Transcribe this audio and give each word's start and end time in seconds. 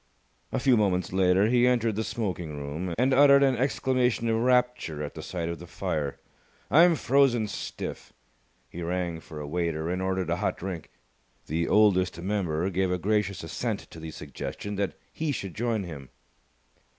A 0.51 0.57
few 0.57 0.77
moments 0.77 1.13
later 1.13 1.45
he 1.45 1.67
entered 1.67 1.95
the 1.95 2.03
smoking 2.03 2.57
room, 2.57 2.95
and 2.97 3.13
uttered 3.13 3.43
an 3.43 3.55
exclamation 3.55 4.27
of 4.29 4.37
rapture 4.41 5.03
at 5.03 5.13
the 5.13 5.21
sight 5.21 5.47
of 5.47 5.59
the 5.59 5.67
fire. 5.67 6.19
"I'm 6.71 6.95
frozen 6.95 7.47
stiff!" 7.47 8.11
He 8.67 8.81
rang 8.81 9.19
for 9.19 9.39
a 9.39 9.45
waiter 9.45 9.91
and 9.91 10.01
ordered 10.01 10.31
a 10.31 10.37
hot 10.37 10.57
drink. 10.57 10.89
The 11.45 11.67
Oldest 11.67 12.19
Member 12.19 12.71
gave 12.71 12.89
a 12.89 12.97
gracious 12.97 13.43
assent 13.43 13.81
to 13.91 13.99
the 13.99 14.09
suggestion 14.09 14.73
that 14.77 14.95
he 15.13 15.31
should 15.31 15.53
join 15.53 15.83
him. 15.83 16.09